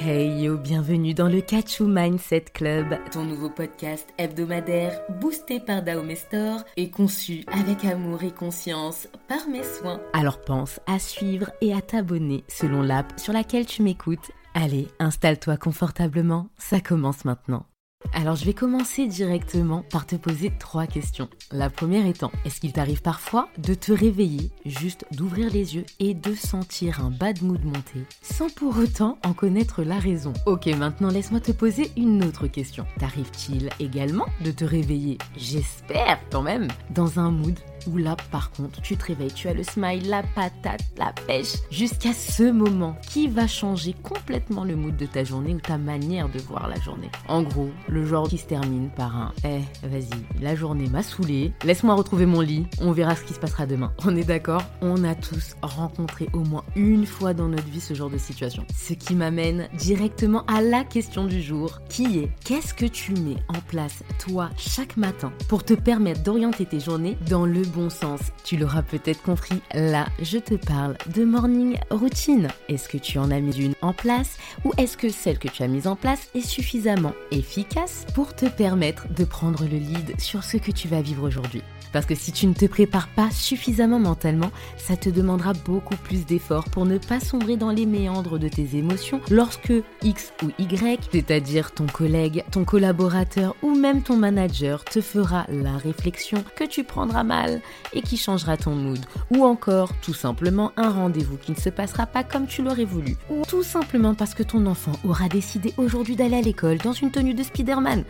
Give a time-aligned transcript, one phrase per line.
[0.00, 6.60] Hey yo, bienvenue dans le Kachu Mindset Club, ton nouveau podcast hebdomadaire boosté par Daomestor
[6.76, 10.00] et conçu avec amour et conscience par mes soins.
[10.12, 14.30] Alors pense à suivre et à t'abonner selon l'app sur laquelle tu m'écoutes.
[14.54, 17.66] Allez, installe-toi confortablement, ça commence maintenant.
[18.14, 21.28] Alors je vais commencer directement par te poser trois questions.
[21.52, 26.14] La première étant, est-ce qu'il t'arrive parfois de te réveiller, juste d'ouvrir les yeux et
[26.14, 30.32] de sentir un bad mood monter, sans pour autant en connaître la raison?
[30.46, 32.86] Ok, maintenant laisse-moi te poser une autre question.
[32.98, 38.80] T'arrive-t-il également de te réveiller, j'espère quand même, dans un mood où là, par contre,
[38.80, 43.28] tu te réveilles, tu as le smile, la patate, la pêche, jusqu'à ce moment qui
[43.28, 47.10] va changer complètement le mood de ta journée ou ta manière de voir la journée.
[47.28, 51.52] En gros, le genre qui se termine par un Eh, vas-y, la journée m'a saoulé,
[51.64, 53.92] laisse-moi retrouver mon lit, on verra ce qui se passera demain.
[54.04, 54.62] On est d'accord?
[54.80, 58.64] On a tous rencontré au moins une fois dans notre vie ce genre de situation.
[58.76, 63.36] Ce qui m'amène directement à la question du jour, qui est qu'est-ce que tu mets
[63.48, 68.20] en place, toi, chaque matin, pour te permettre d'orienter tes journées dans le bon sens.
[68.44, 72.48] Tu l'auras peut-être compris, là, je te parle de morning routine.
[72.68, 75.62] Est-ce que tu en as mis une en place ou est-ce que celle que tu
[75.62, 80.44] as mise en place est suffisamment efficace pour te permettre de prendre le lead sur
[80.44, 81.62] ce que tu vas vivre aujourd'hui?
[81.92, 86.26] Parce que si tu ne te prépares pas suffisamment mentalement, ça te demandera beaucoup plus
[86.26, 91.08] d'efforts pour ne pas sombrer dans les méandres de tes émotions lorsque X ou Y,
[91.12, 96.84] c'est-à-dire ton collègue, ton collaborateur ou même ton manager, te fera la réflexion que tu
[96.84, 97.57] prendras mal
[97.92, 99.00] et qui changera ton mood.
[99.30, 103.16] Ou encore, tout simplement, un rendez-vous qui ne se passera pas comme tu l'aurais voulu.
[103.30, 107.10] Ou tout simplement parce que ton enfant aura décidé aujourd'hui d'aller à l'école dans une
[107.10, 108.04] tenue de Spider-Man.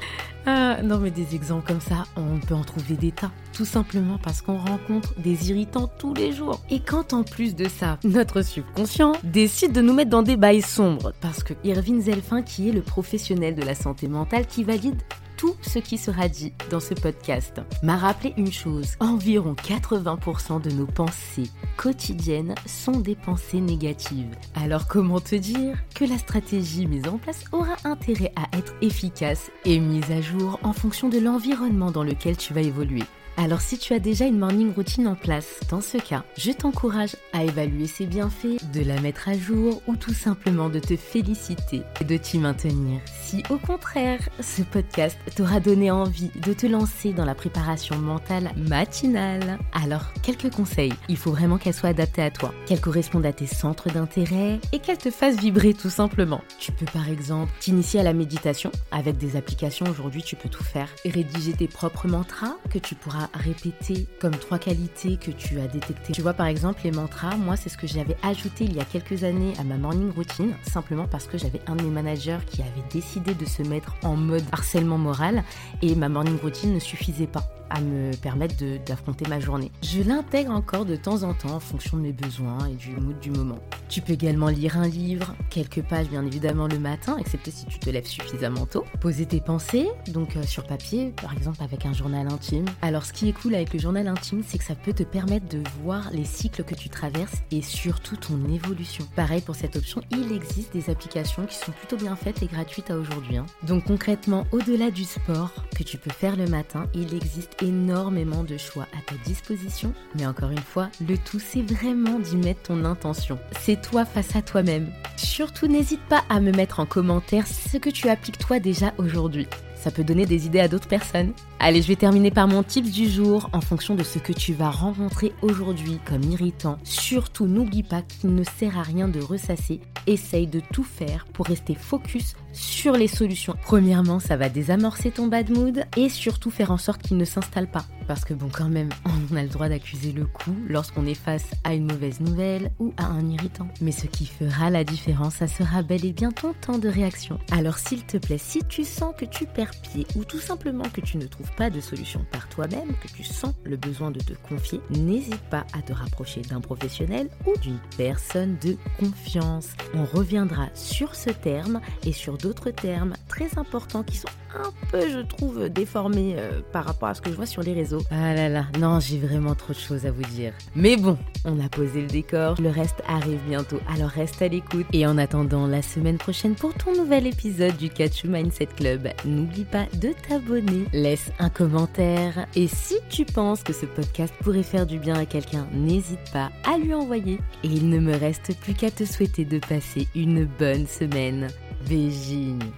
[0.46, 3.30] Ah, non mais des exemples comme ça, on peut en trouver des tas.
[3.52, 6.60] Tout simplement parce qu'on rencontre des irritants tous les jours.
[6.70, 10.62] Et quand en plus de ça, notre subconscient décide de nous mettre dans des bails
[10.62, 15.02] sombres, parce que Irving Zelfin, qui est le professionnel de la santé mentale, qui valide
[15.38, 18.96] tout ce qui sera dit dans ce podcast m'a rappelé une chose.
[19.00, 24.34] Environ 80% de nos pensées quotidiennes sont des pensées négatives.
[24.54, 29.50] Alors comment te dire que la stratégie mise en place aura intérêt à être efficace
[29.64, 33.04] et mise à jour en fonction de l'environnement dans lequel tu vas évoluer?
[33.38, 37.14] Alors si tu as déjà une morning routine en place, dans ce cas, je t'encourage
[37.32, 41.82] à évaluer ses bienfaits, de la mettre à jour ou tout simplement de te féliciter
[42.00, 43.00] et de t'y maintenir.
[43.22, 48.50] Si au contraire, ce podcast t'aura donné envie de te lancer dans la préparation mentale
[48.56, 50.94] matinale, alors quelques conseils.
[51.08, 54.80] Il faut vraiment qu'elle soit adaptée à toi, qu'elle corresponde à tes centres d'intérêt et
[54.80, 56.40] qu'elle te fasse vibrer tout simplement.
[56.58, 60.64] Tu peux par exemple t'initier à la méditation avec des applications aujourd'hui, tu peux tout
[60.64, 65.68] faire rédiger tes propres mantras que tu pourras répéter comme trois qualités que tu as
[65.68, 66.12] détectées.
[66.12, 68.84] Tu vois par exemple les mantras, moi c'est ce que j'avais ajouté il y a
[68.84, 72.62] quelques années à ma morning routine, simplement parce que j'avais un de mes managers qui
[72.62, 75.44] avait décidé de se mettre en mode harcèlement moral
[75.82, 78.54] et ma morning routine ne suffisait pas à me permettre
[78.86, 79.70] d'affronter ma journée.
[79.82, 83.18] Je l'intègre encore de temps en temps en fonction de mes besoins et du mood
[83.20, 83.58] du moment.
[83.88, 87.78] Tu peux également lire un livre, quelques pages bien évidemment le matin, excepté si tu
[87.78, 88.84] te lèves suffisamment tôt.
[89.00, 92.66] Poser tes pensées, donc euh, sur papier, par exemple avec un journal intime.
[92.82, 95.48] Alors ce qui est cool avec le journal intime, c'est que ça peut te permettre
[95.48, 99.06] de voir les cycles que tu traverses et surtout ton évolution.
[99.16, 102.90] Pareil pour cette option, il existe des applications qui sont plutôt bien faites et gratuites
[102.90, 103.38] à aujourd'hui.
[103.38, 103.46] Hein.
[103.62, 108.56] Donc concrètement, au-delà du sport que tu peux faire le matin, il existe énormément de
[108.56, 112.84] choix à ta disposition, mais encore une fois, le tout c'est vraiment d'y mettre ton
[112.84, 113.38] intention.
[113.60, 114.90] C'est toi face à toi-même.
[115.16, 119.46] Surtout n'hésite pas à me mettre en commentaire ce que tu appliques toi déjà aujourd'hui.
[119.80, 121.32] Ça peut donner des idées à d'autres personnes.
[121.60, 124.52] Allez, je vais terminer par mon tips du jour en fonction de ce que tu
[124.52, 126.78] vas rencontrer aujourd'hui comme irritant.
[126.84, 129.80] Surtout, n'oublie pas qu'il ne sert à rien de ressasser.
[130.06, 133.54] Essaye de tout faire pour rester focus sur les solutions.
[133.62, 137.70] Premièrement, ça va désamorcer ton bad mood et surtout faire en sorte qu'il ne s'installe
[137.70, 137.84] pas.
[138.06, 138.88] Parce que bon, quand même,
[139.30, 142.94] on a le droit d'accuser le coup lorsqu'on est face à une mauvaise nouvelle ou
[142.96, 143.68] à un irritant.
[143.82, 147.38] Mais ce qui fera la différence, ça sera bel et bien ton temps de réaction.
[147.52, 149.67] Alors s'il te plaît, si tu sens que tu perds
[150.16, 153.54] ou tout simplement que tu ne trouves pas de solution par toi-même, que tu sens
[153.64, 158.56] le besoin de te confier, n'hésite pas à te rapprocher d'un professionnel ou d'une personne
[158.62, 159.68] de confiance.
[159.94, 165.08] On reviendra sur ce terme et sur d'autres termes très importants qui sont un peu,
[165.08, 168.02] je trouve, déformés euh, par rapport à ce que je vois sur les réseaux.
[168.10, 170.52] Ah là là, non, j'ai vraiment trop de choses à vous dire.
[170.74, 174.86] Mais bon, on a posé le décor, le reste arrive bientôt, alors reste à l'écoute.
[174.92, 179.64] Et en attendant la semaine prochaine pour ton nouvel épisode du Catch Mindset Club, n'oublie
[179.64, 184.86] pas de t'abonner, laisse un commentaire et si tu penses que ce podcast pourrait faire
[184.86, 187.38] du bien à quelqu'un, n'hésite pas à lui envoyer.
[187.62, 191.48] Et il ne me reste plus qu'à te souhaiter de passer une bonne semaine.
[191.82, 192.72] Virginie.